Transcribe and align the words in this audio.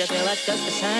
just 0.00 0.12
like 0.12 0.38
just 0.46 0.64
the 0.64 0.70
same. 0.70 0.99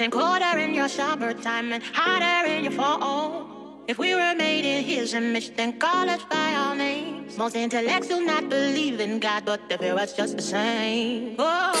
and 0.00 0.12
colder 0.12 0.58
in 0.58 0.72
your 0.72 0.88
summertime 0.88 1.72
and 1.72 1.82
hotter 1.82 2.50
in 2.50 2.64
your 2.64 2.72
fall. 2.72 3.84
If 3.86 3.98
we 3.98 4.14
were 4.14 4.34
made 4.34 4.64
in 4.64 4.84
his 4.84 5.14
image, 5.14 5.54
then 5.56 5.78
call 5.78 6.08
us 6.08 6.22
by 6.24 6.54
our 6.54 6.74
names. 6.74 7.36
Most 7.36 7.56
intellects 7.56 8.08
do 8.08 8.24
not 8.24 8.48
believe 8.48 9.00
in 9.00 9.18
God, 9.18 9.44
but 9.44 9.68
they 9.68 9.76
view 9.76 9.94
us 9.94 10.16
just 10.16 10.36
the 10.36 10.42
same. 10.42 11.36
Oh. 11.38 11.79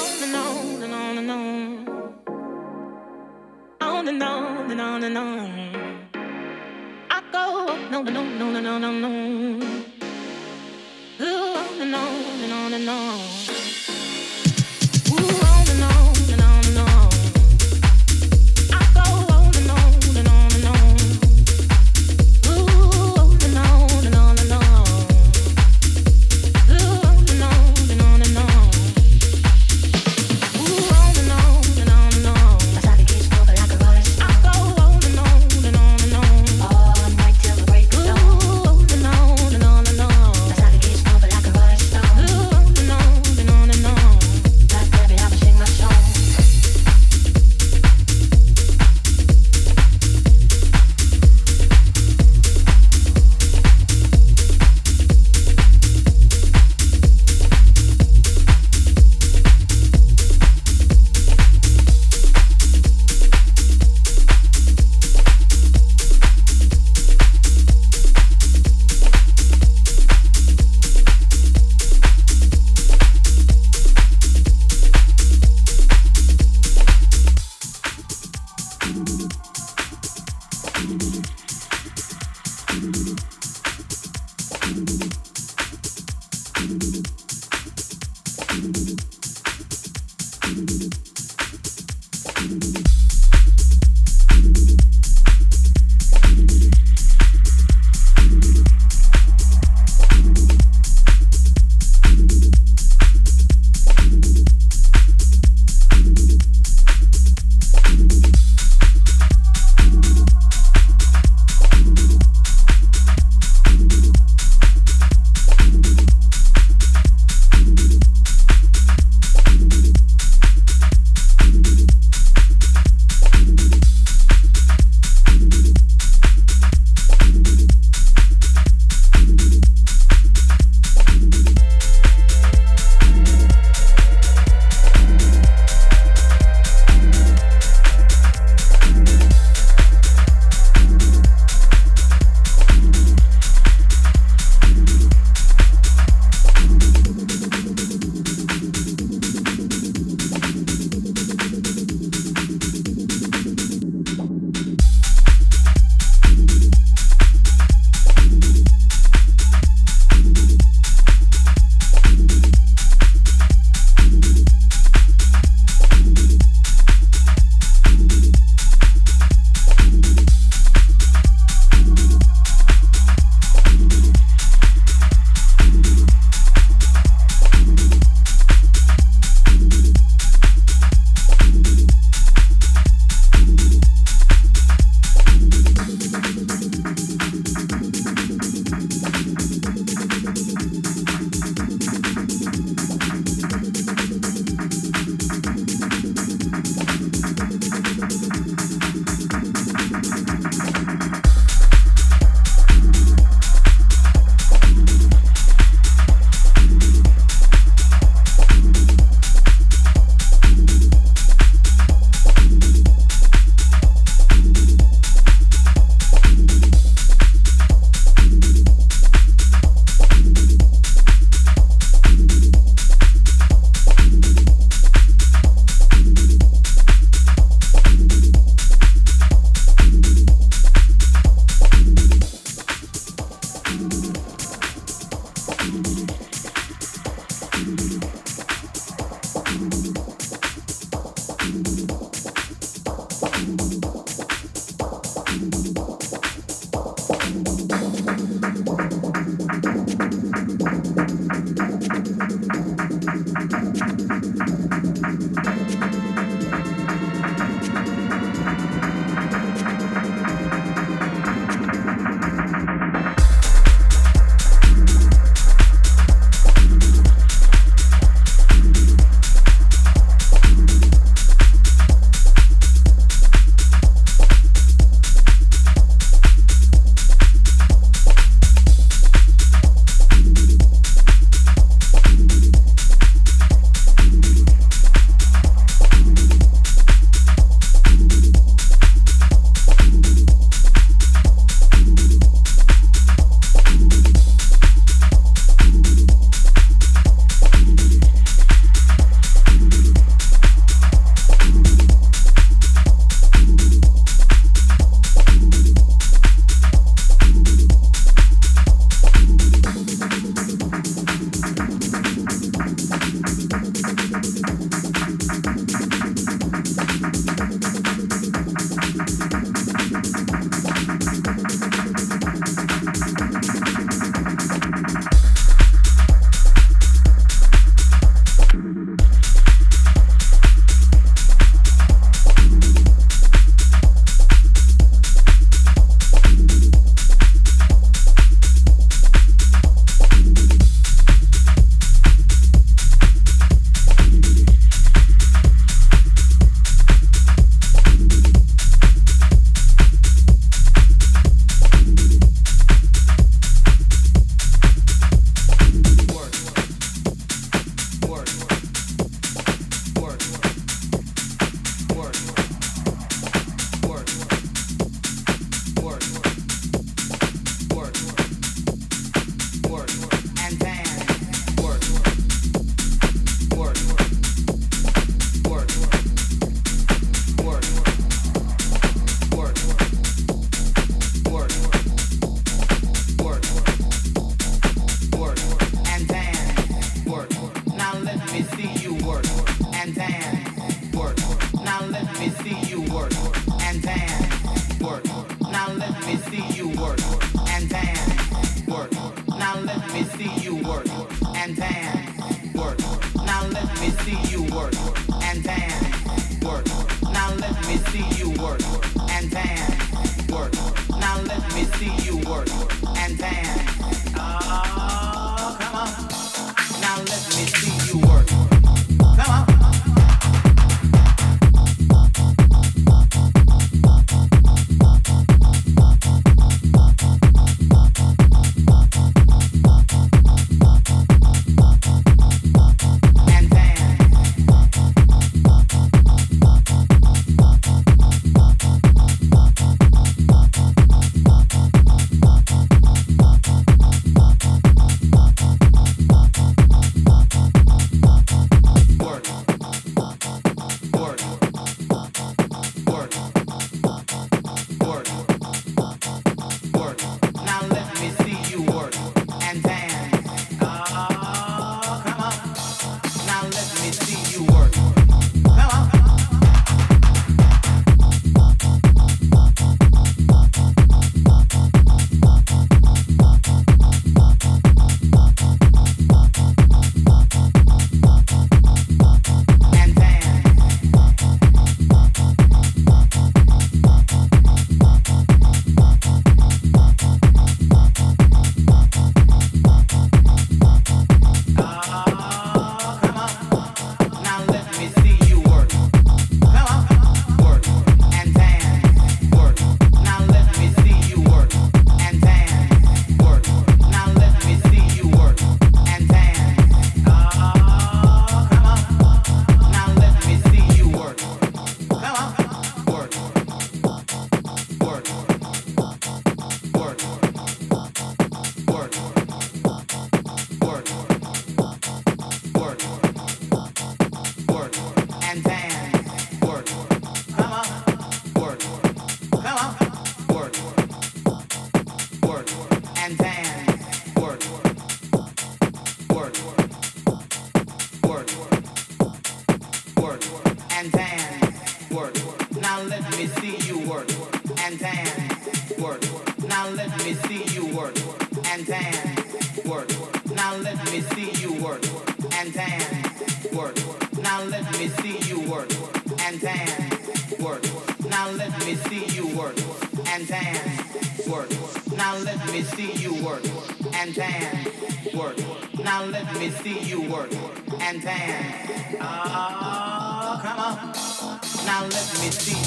And 570.96 572.59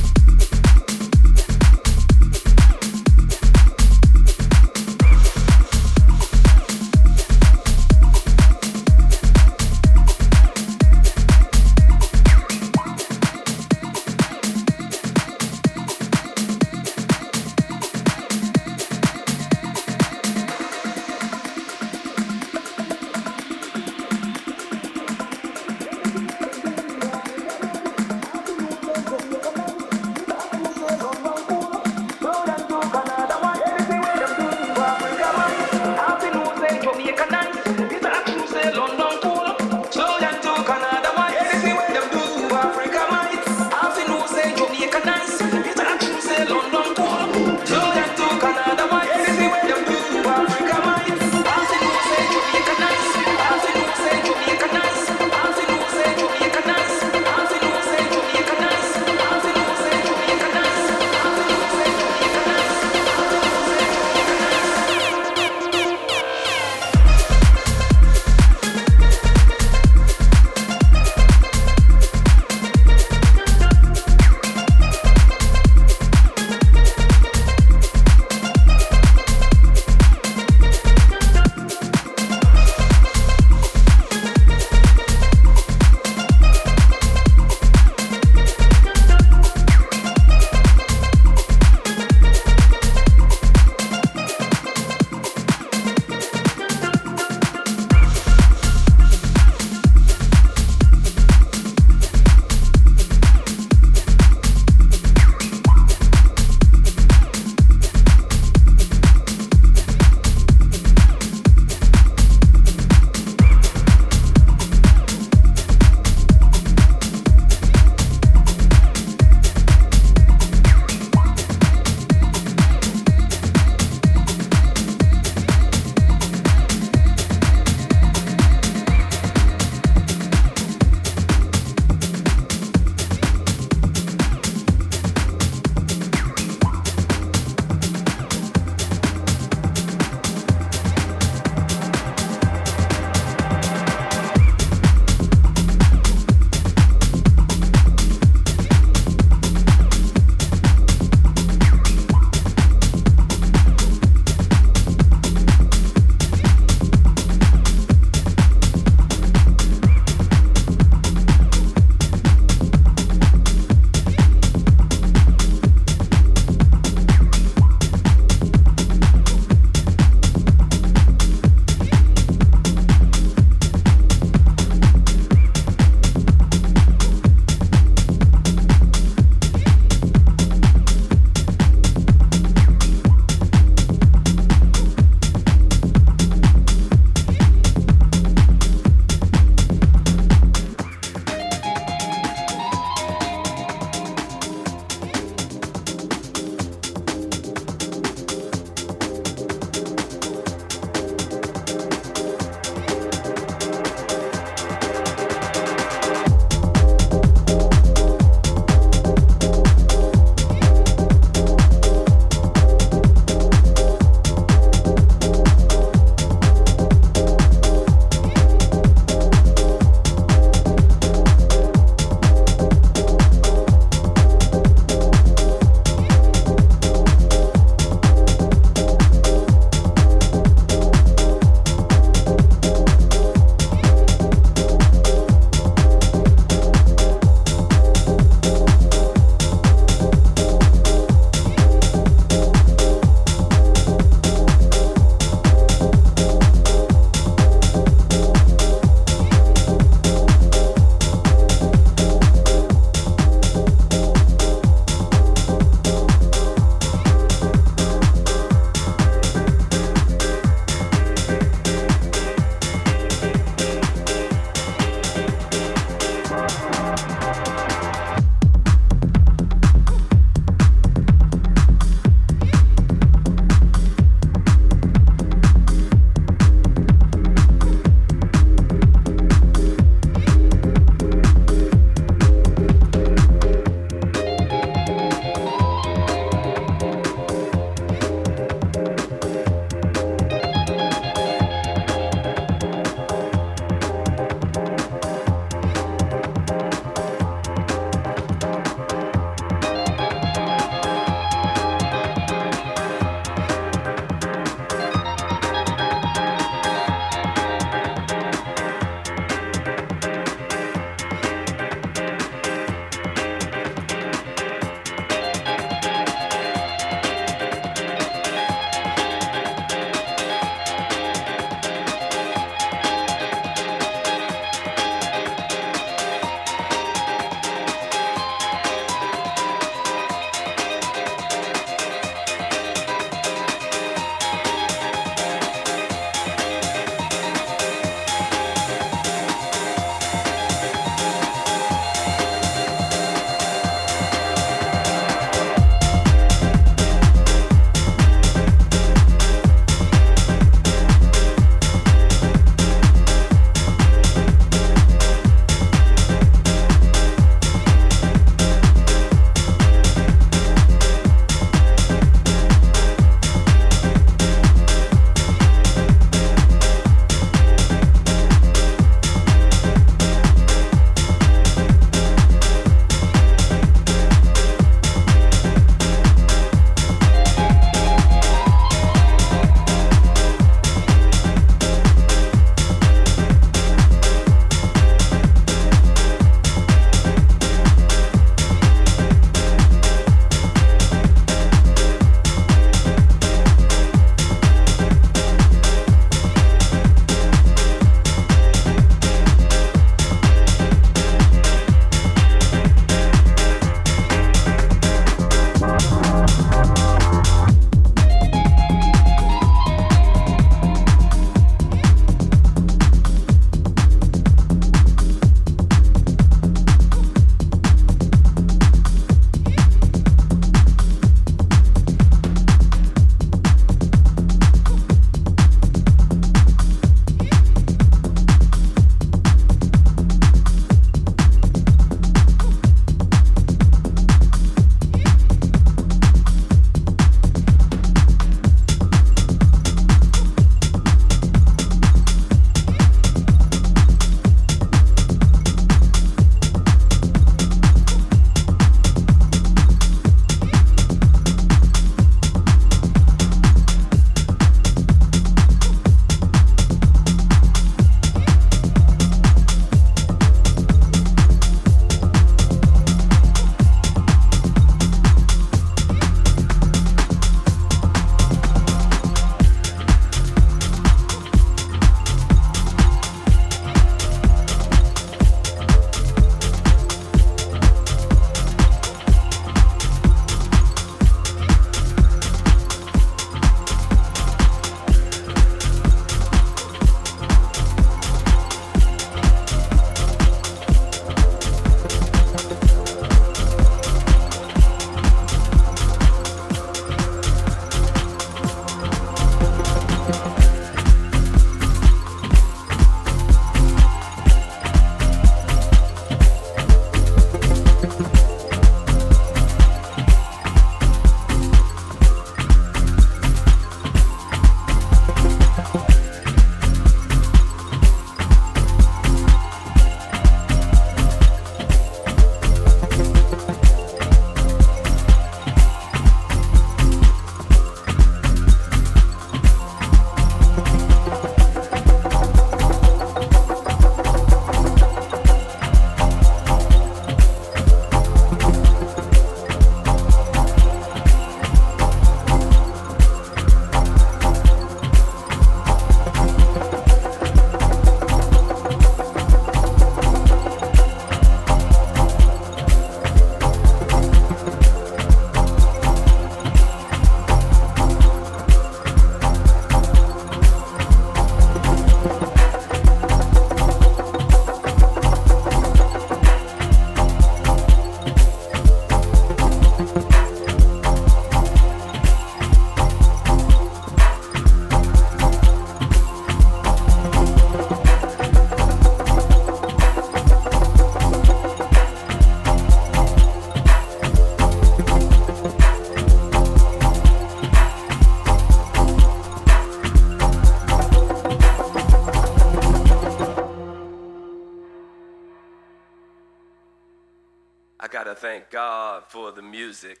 thank 598.24 598.48
God 598.48 599.02
for 599.08 599.32
the 599.32 599.42
music. 599.42 600.00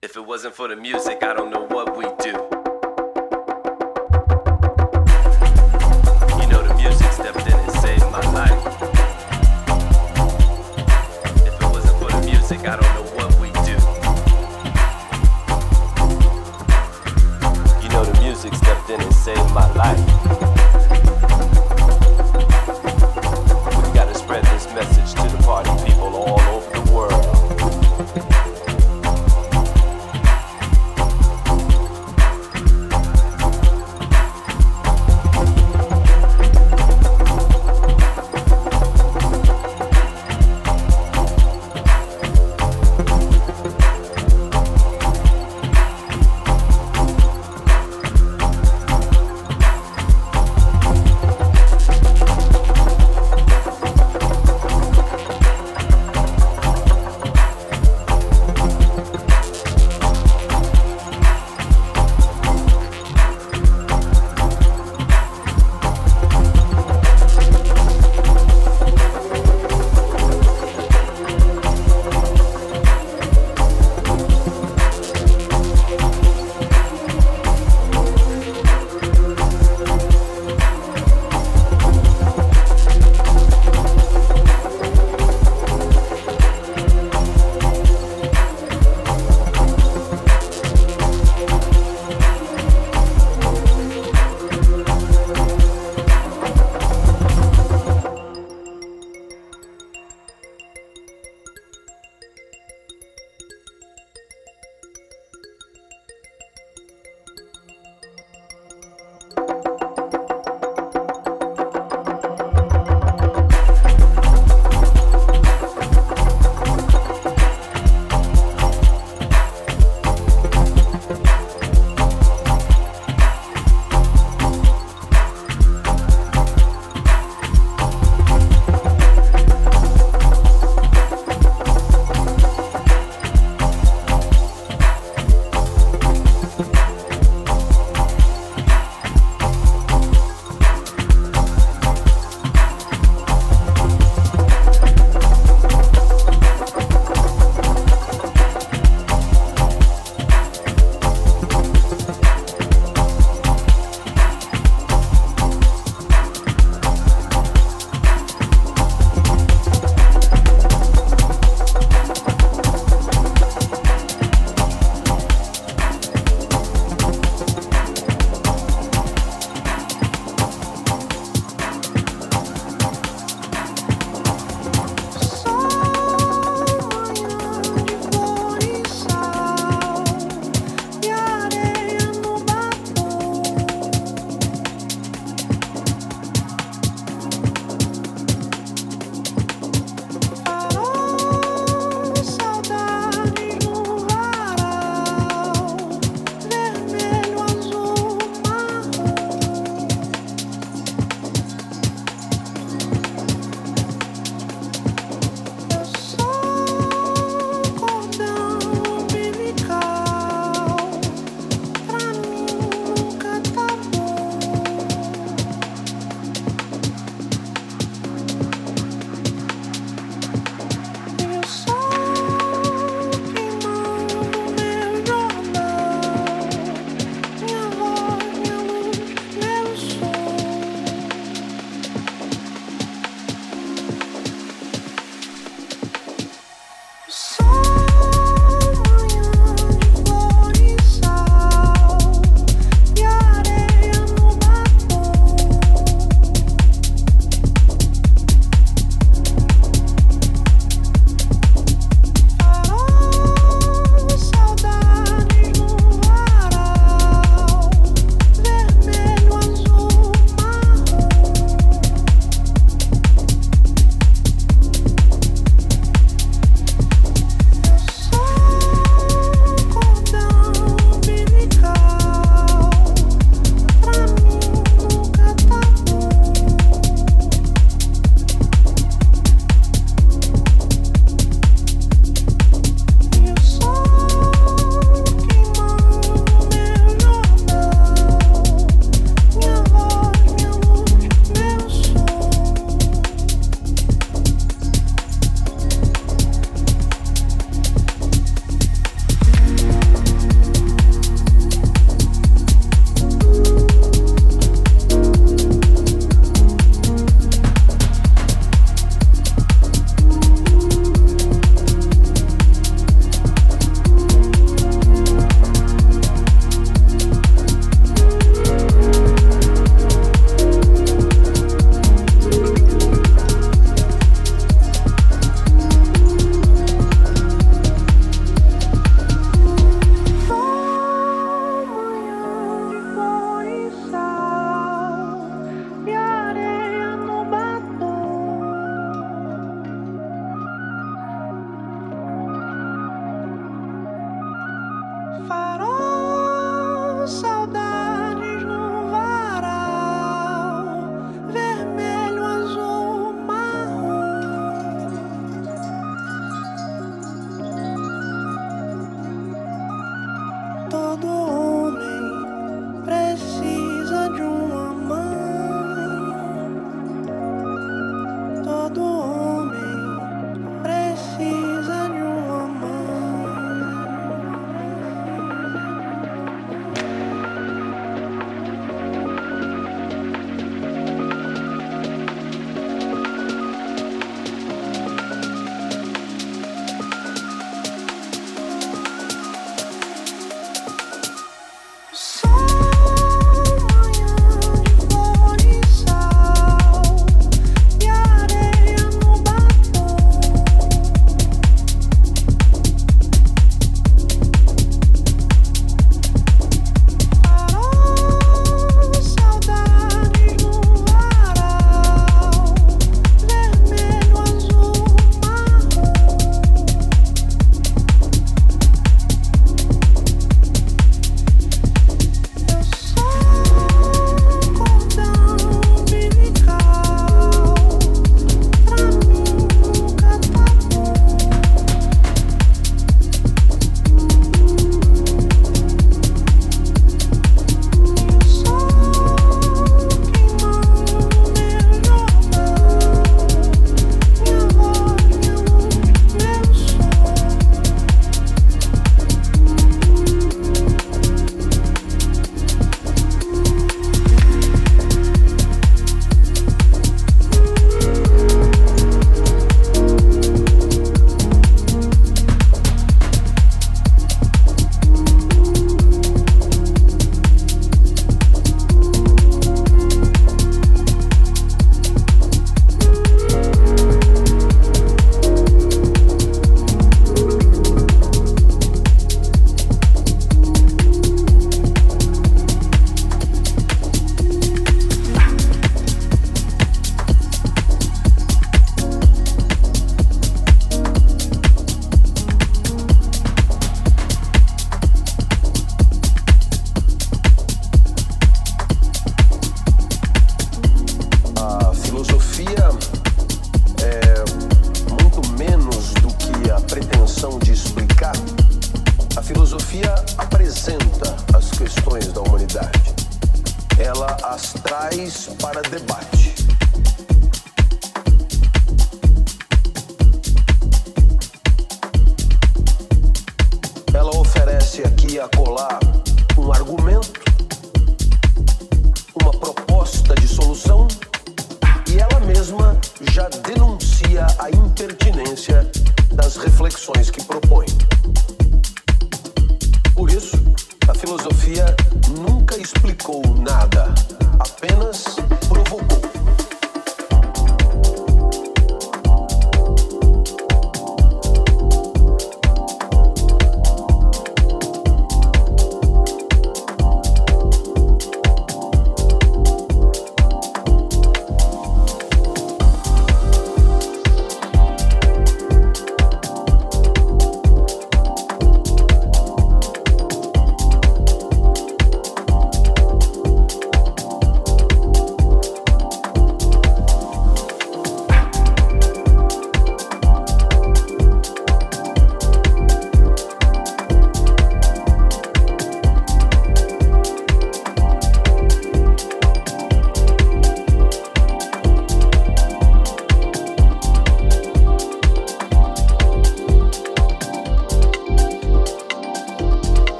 If 0.00 0.16
it 0.16 0.24
wasn't 0.24 0.54
for 0.54 0.68
the 0.68 0.76
music, 0.76 1.22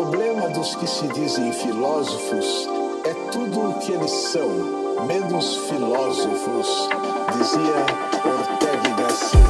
problema 0.00 0.48
dos 0.48 0.74
que 0.76 0.86
se 0.86 1.06
dizem 1.08 1.52
filósofos 1.52 2.66
é 3.04 3.12
tudo 3.30 3.68
o 3.68 3.78
que 3.80 3.92
eles 3.92 4.10
são, 4.10 4.48
menos 5.06 5.56
filósofos, 5.68 6.88
dizia 7.36 7.84
Ortega 8.24 9.02
Gasset. 9.02 9.49